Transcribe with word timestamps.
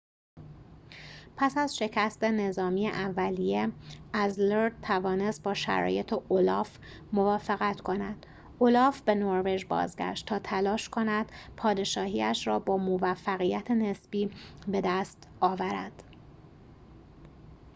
پس 1.37 1.57
از 1.57 1.77
شکست 1.77 2.23
نظامی 2.23 2.87
اولیه 2.89 3.71
اذلرد 4.13 4.81
توانست 4.81 5.43
با 5.43 5.53
شرایط 5.53 6.13
اولاف 6.13 6.77
موافقت 7.13 7.81
کند 7.81 8.25
اولاف 8.59 9.01
به 9.01 9.15
نروژ 9.15 9.65
بازگشت 9.65 10.25
تا 10.25 10.39
تلاش 10.39 10.89
کند 10.89 11.31
پادشاهی‌اش 11.57 12.47
را 12.47 12.59
با 12.59 12.77
موفقیت 12.77 13.71
نسبی 13.71 14.31
بدست 14.73 15.27
آورد 15.39 16.03